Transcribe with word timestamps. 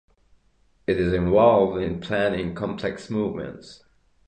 It 0.87 0.97
is 0.99 1.13
involved 1.13 1.79
in 1.79 2.01
planning 2.01 2.55
complex 2.55 3.07
movements. 3.11 3.83